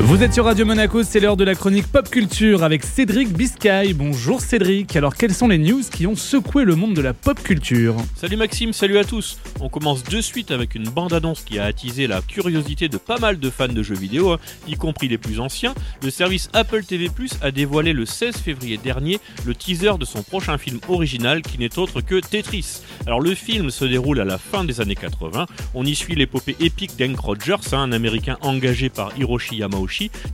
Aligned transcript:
Vous 0.00 0.22
êtes 0.22 0.34
sur 0.34 0.44
Radio 0.44 0.66
Monaco, 0.66 1.02
c'est 1.02 1.20
l'heure 1.20 1.38
de 1.38 1.44
la 1.44 1.54
chronique 1.54 1.86
pop 1.86 2.10
culture 2.10 2.62
avec 2.62 2.84
Cédric 2.84 3.32
Biscay. 3.32 3.94
Bonjour 3.94 4.42
Cédric, 4.42 4.94
alors 4.94 5.16
quelles 5.16 5.32
sont 5.32 5.48
les 5.48 5.56
news 5.56 5.80
qui 5.90 6.06
ont 6.06 6.14
secoué 6.14 6.64
le 6.64 6.76
monde 6.76 6.92
de 6.92 7.00
la 7.00 7.14
pop 7.14 7.42
culture 7.42 7.96
Salut 8.14 8.36
Maxime, 8.36 8.74
salut 8.74 8.98
à 8.98 9.04
tous 9.04 9.38
On 9.58 9.70
commence 9.70 10.04
de 10.04 10.20
suite 10.20 10.50
avec 10.50 10.74
une 10.74 10.84
bande-annonce 10.84 11.40
qui 11.40 11.58
a 11.58 11.64
attisé 11.64 12.06
la 12.06 12.20
curiosité 12.20 12.90
de 12.90 12.98
pas 12.98 13.18
mal 13.18 13.38
de 13.38 13.48
fans 13.48 13.68
de 13.68 13.82
jeux 13.82 13.96
vidéo, 13.96 14.32
hein, 14.32 14.38
y 14.68 14.74
compris 14.74 15.08
les 15.08 15.16
plus 15.16 15.40
anciens. 15.40 15.74
Le 16.02 16.10
service 16.10 16.50
Apple 16.52 16.84
TV 16.84 17.08
Plus 17.08 17.32
a 17.40 17.50
dévoilé 17.50 17.94
le 17.94 18.04
16 18.04 18.36
février 18.36 18.76
dernier 18.76 19.18
le 19.46 19.54
teaser 19.54 19.96
de 19.98 20.04
son 20.04 20.22
prochain 20.22 20.58
film 20.58 20.78
original 20.88 21.40
qui 21.40 21.58
n'est 21.58 21.78
autre 21.78 22.02
que 22.02 22.20
Tetris. 22.20 22.82
Alors 23.06 23.22
le 23.22 23.34
film 23.34 23.70
se 23.70 23.86
déroule 23.86 24.20
à 24.20 24.26
la 24.26 24.36
fin 24.36 24.62
des 24.62 24.82
années 24.82 24.94
80, 24.94 25.46
on 25.74 25.86
y 25.86 25.94
suit 25.94 26.14
l'épopée 26.14 26.56
épique 26.60 26.96
d'Hank 26.98 27.18
Rogers, 27.18 27.72
hein, 27.72 27.78
un 27.78 27.92
américain 27.92 28.36
engagé 28.42 28.90
par 28.90 29.16
Hiroshi 29.16 29.56
Yamauchi 29.56 29.85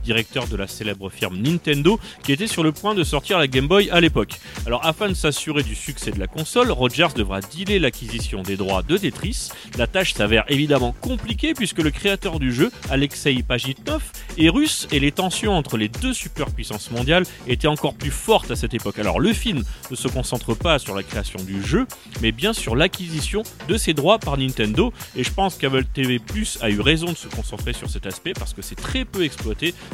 directeur 0.03 0.47
de 0.47 0.55
la 0.55 0.67
célèbre 0.67 1.09
firme 1.09 1.37
Nintendo, 1.37 1.99
qui 2.23 2.31
était 2.31 2.47
sur 2.47 2.63
le 2.63 2.71
point 2.71 2.95
de 2.95 3.03
sortir 3.03 3.37
la 3.37 3.47
Game 3.47 3.67
Boy 3.67 3.89
à 3.91 4.01
l'époque. 4.01 4.39
Alors 4.65 4.85
afin 4.85 5.09
de 5.09 5.13
s'assurer 5.13 5.63
du 5.63 5.75
succès 5.75 6.11
de 6.11 6.19
la 6.19 6.27
console, 6.27 6.71
Rogers 6.71 7.13
devra 7.15 7.41
dealer 7.41 7.79
l'acquisition 7.79 8.43
des 8.43 8.57
droits 8.57 8.83
de 8.83 8.97
Tetris. 8.97 9.49
La 9.77 9.87
tâche 9.87 10.13
s'avère 10.13 10.45
évidemment 10.49 10.95
compliquée 11.01 11.53
puisque 11.53 11.79
le 11.79 11.91
créateur 11.91 12.39
du 12.39 12.53
jeu, 12.53 12.71
Alexei 12.89 13.43
Pajitnov, 13.43 14.03
est 14.37 14.49
russe 14.49 14.87
et 14.91 14.99
les 14.99 15.11
tensions 15.11 15.53
entre 15.53 15.77
les 15.77 15.89
deux 15.89 16.13
superpuissances 16.13 16.91
mondiales 16.91 17.25
étaient 17.47 17.67
encore 17.67 17.93
plus 17.93 18.11
fortes 18.11 18.51
à 18.51 18.55
cette 18.55 18.73
époque. 18.73 18.99
Alors 18.99 19.19
le 19.19 19.33
film 19.33 19.63
ne 19.91 19.95
se 19.95 20.07
concentre 20.07 20.55
pas 20.55 20.79
sur 20.79 20.95
la 20.95 21.03
création 21.03 21.41
du 21.43 21.63
jeu, 21.63 21.85
mais 22.21 22.31
bien 22.31 22.53
sur 22.53 22.75
l'acquisition 22.75 23.43
de 23.67 23.77
ses 23.77 23.93
droits 23.93 24.19
par 24.19 24.37
Nintendo. 24.37 24.93
Et 25.15 25.23
je 25.23 25.31
pense 25.31 25.55
qu'Apple 25.55 25.85
TV 25.85 26.19
Plus 26.19 26.57
a 26.61 26.69
eu 26.69 26.79
raison 26.79 27.07
de 27.07 27.17
se 27.17 27.27
concentrer 27.27 27.73
sur 27.73 27.89
cet 27.89 28.05
aspect 28.05 28.33
parce 28.33 28.53
que 28.53 28.61
c'est 28.61 28.75
très 28.75 29.05
peu 29.05 29.23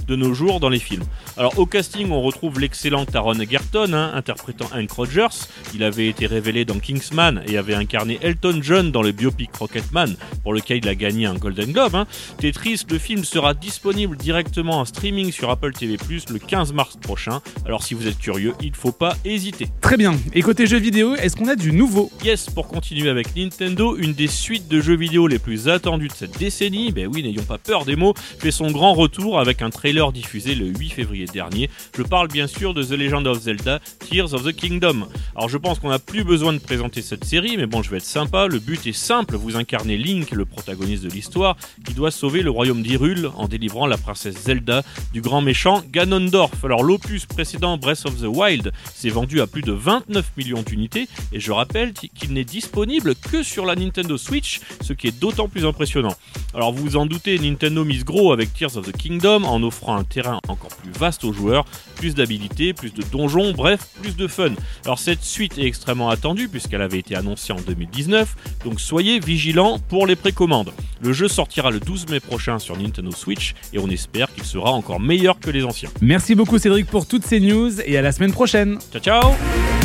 de 0.08 0.16
nos 0.16 0.34
jours 0.34 0.60
dans 0.60 0.70
les 0.70 0.80
films. 0.80 1.04
Alors 1.38 1.58
au 1.58 1.66
casting, 1.66 2.10
on 2.12 2.22
retrouve 2.22 2.60
l'excellent 2.60 3.06
Taron 3.06 3.40
Egerton, 3.40 3.94
hein, 3.94 4.12
interprétant 4.14 4.70
Hank 4.74 4.92
Rogers. 4.92 5.48
Il 5.74 5.84
avait 5.84 6.08
été 6.08 6.26
révélé 6.26 6.66
dans 6.66 6.80
Kingsman 6.80 7.42
et 7.48 7.58
avait 7.58 7.74
incarné 7.74 8.20
Elton 8.22 8.60
John 8.62 8.92
dans 8.92 9.02
le 9.02 9.12
biopic 9.12 9.56
Rocketman, 9.56 10.16
pour 10.44 10.54
lequel 10.54 10.78
il 10.78 10.88
a 10.88 10.96
gagné 10.96 11.26
un 11.26 11.36
Golden 11.36 11.72
Globe. 11.72 11.96
Hein. 11.96 12.08
Tetris, 12.38 12.84
le 12.90 12.98
film 12.98 13.24
sera 13.24 13.54
disponible 13.54 14.18
directement 14.18 14.80
en 14.80 14.86
streaming 14.86 15.32
sur 15.32 15.50
Apple 15.50 15.74
TV+, 15.74 15.98
le 16.30 16.40
15 16.40 16.74
mars 16.74 16.98
prochain. 16.98 17.42
Alors 17.66 17.84
si 17.84 17.94
vous 17.94 18.08
êtes 18.08 18.18
curieux, 18.18 18.54
il 18.62 18.72
ne 18.72 18.76
faut 18.76 18.92
pas 18.92 19.16
hésiter. 19.26 19.68
Très 19.82 19.98
bien, 19.98 20.16
et 20.34 20.42
côté 20.42 20.68
jeux 20.68 20.80
vidéo, 20.80 21.16
est-ce 21.16 21.36
qu'on 21.36 21.48
a 21.48 21.56
du 21.56 21.72
nouveau? 21.72 22.12
Yes, 22.24 22.50
pour 22.50 22.68
continuer 22.68 23.10
avec 23.10 23.36
Nintendo, 23.36 23.96
une 23.98 24.14
des 24.14 24.28
suites 24.28 24.68
de 24.68 24.82
jeux 24.82 24.98
vidéo 24.98 25.28
les 25.28 25.40
plus 25.40 25.68
attendues 25.68 26.08
de 26.08 26.14
cette 26.14 26.38
décennie, 26.38 26.92
ben 26.92 27.08
oui, 27.12 27.24
n'ayons 27.24 27.44
pas 27.44 27.58
peur 27.58 27.86
des 27.86 27.96
mots, 27.96 28.14
fait 28.40 28.52
son 28.52 28.72
grand 28.72 28.94
retour 28.94 29.39
avec 29.40 29.62
un 29.62 29.70
trailer 29.70 30.12
diffusé 30.12 30.56
le 30.56 30.68
8 30.68 30.90
février 30.90 31.26
dernier. 31.26 31.70
Je 31.98 32.04
parle 32.04 32.28
bien 32.28 32.48
sûr 32.48 32.74
de 32.74 32.84
The 32.84 32.92
Legend 32.92 33.26
of 33.28 33.42
Zelda 33.42 33.80
Tears 34.00 34.34
of 34.34 34.44
the 34.44 34.56
Kingdom. 34.56 35.08
Alors 35.36 35.50
je 35.50 35.58
pense 35.58 35.80
qu'on 35.80 35.90
n'a 35.90 36.00
plus 36.00 36.24
besoin 36.24 36.54
de 36.54 36.60
présenter 36.60 37.02
cette 37.02 37.24
série, 37.24 37.58
mais 37.58 37.66
bon, 37.66 37.82
je 37.82 37.90
vais 37.90 37.98
être 37.98 38.04
sympa. 38.04 38.48
Le 38.48 38.60
but 38.60 38.86
est 38.88 38.94
simple, 38.94 39.36
vous 39.36 39.56
incarnez 39.56 39.98
Link, 39.98 40.32
le 40.32 40.46
protagoniste 40.46 41.04
de 41.04 41.10
l'histoire, 41.10 41.58
qui 41.86 41.94
doit 41.94 42.12
sauver 42.12 42.42
le 42.42 42.50
royaume 42.50 42.82
d'Hyrule 42.82 43.30
en 43.36 43.48
délivrant 43.48 43.88
la 43.88 43.98
princesse 43.98 44.36
Zelda 44.44 44.84
du 45.14 45.22
grand 45.22 45.42
méchant 45.42 45.84
Ganondorf. 45.90 46.64
Alors 46.64 46.84
l'opus 46.84 47.26
précédent 47.26 47.78
Breath 47.78 48.06
of 48.06 48.20
the 48.20 48.28
Wild 48.28 48.72
s'est 48.94 49.10
vendu 49.10 49.42
à 49.42 49.48
plus 49.48 49.62
de 49.62 49.72
29 49.72 50.32
millions 50.38 50.62
d'unités, 50.62 51.08
et 51.32 51.40
je 51.40 51.52
rappelle 51.52 51.94
qu'il 51.94 52.34
n'est 52.34 52.44
disponible 52.44 53.16
que 53.16 53.44
sur 53.44 53.66
la 53.66 53.76
Nintendo 53.76 54.18
Switch, 54.18 54.62
ce 54.82 54.94
qui 54.94 55.08
est 55.08 55.20
d'autant 55.20 55.48
plus 55.48 55.66
impressionnant. 55.66 56.16
Alors 56.54 56.74
vous 56.74 56.84
vous 56.84 56.98
en 56.98 57.06
doutez, 57.06 57.38
Nintendo 57.38 57.86
mise 57.86 58.04
gros 58.04 58.34
avec 58.34 58.54
Tears 58.54 58.76
of 58.78 58.92
the 58.92 58.96
Kingdom 58.96 59.44
en 59.44 59.62
offrant 59.62 59.96
un 59.96 60.04
terrain 60.04 60.40
encore 60.48 60.72
plus 60.76 60.92
vaste 60.92 61.24
aux 61.24 61.32
joueurs, 61.32 61.66
plus 61.96 62.16
d'habilité, 62.16 62.74
plus 62.74 62.92
de 62.92 63.04
donjons, 63.04 63.54
bref, 63.54 63.88
plus 64.02 64.16
de 64.16 64.28
fun. 64.28 64.50
Alors 64.84 64.98
cette 64.98 65.24
suite 65.24 65.60
est 65.60 65.66
extrêmement 65.66 66.10
attendue 66.10 66.50
puisqu'elle 66.50 66.82
avait 66.82 66.98
été 66.98 67.16
annoncée 67.16 67.54
en 67.54 67.62
2019, 67.62 68.36
donc 68.66 68.82
soyez 68.82 69.20
vigilants 69.20 69.78
pour 69.78 70.08
les 70.08 70.16
précommandes. 70.16 70.72
Le 71.02 71.14
jeu 71.14 71.28
sortira 71.28 71.70
le 71.70 71.80
12 71.80 72.10
mai 72.10 72.20
prochain 72.20 72.58
sur 72.58 72.76
Nintendo 72.78 73.12
Switch 73.12 73.54
et 73.72 73.78
on 73.78 73.88
espère 73.90 74.34
qu'il 74.34 74.44
sera 74.44 74.72
encore 74.72 75.00
meilleur 75.00 75.40
que 75.40 75.52
les 75.52 75.64
anciens. 75.64 75.90
Merci 76.02 76.34
beaucoup 76.34 76.58
Cédric 76.58 76.88
pour 76.88 77.06
toutes 77.06 77.26
ces 77.26 77.40
news 77.40 77.80
et 77.86 77.96
à 77.96 78.02
la 78.02 78.12
semaine 78.12 78.34
prochaine. 78.34 78.80
Ciao 78.92 79.02
ciao 79.02 79.32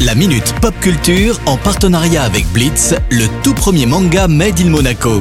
La 0.00 0.14
Minute 0.14 0.54
Pop 0.62 0.74
Culture 0.80 1.38
en 1.44 1.58
partenariat 1.58 2.22
avec 2.22 2.46
Blitz, 2.54 2.94
le 3.10 3.26
tout 3.42 3.54
premier 3.54 3.84
manga 3.84 4.28
Made 4.28 4.60
in 4.60 4.70
Monaco. 4.70 5.20